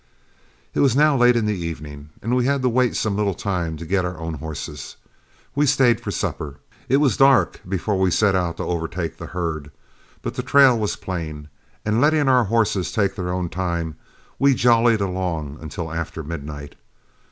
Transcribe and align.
It 0.73 0.79
was 0.79 0.95
now 0.95 1.15
late 1.15 1.35
in 1.35 1.45
the 1.45 1.53
evening, 1.55 2.09
and 2.23 2.33
as 2.33 2.37
we 2.37 2.45
had 2.47 2.63
to 2.63 2.69
wait 2.69 2.95
some 2.95 3.15
little 3.15 3.35
time 3.35 3.77
to 3.77 3.85
get 3.85 4.03
our 4.03 4.17
own 4.17 4.33
horses, 4.33 4.95
we 5.53 5.67
stayed 5.67 6.01
for 6.01 6.09
supper. 6.09 6.55
It 6.89 6.97
was 6.97 7.15
dark 7.17 7.61
before 7.69 7.99
we 7.99 8.09
set 8.09 8.33
out 8.33 8.57
to 8.57 8.63
overtake 8.63 9.17
the 9.17 9.27
herd, 9.27 9.69
but 10.23 10.33
the 10.33 10.41
trail 10.41 10.75
was 10.75 10.95
plain, 10.95 11.49
and 11.85 12.01
letting 12.01 12.27
our 12.27 12.45
horses 12.45 12.91
take 12.91 13.13
their 13.13 13.29
own 13.31 13.47
time, 13.47 13.95
we 14.39 14.55
jollied 14.55 15.01
along 15.01 15.59
until 15.61 15.93
after 15.93 16.23
midnight. 16.23 16.73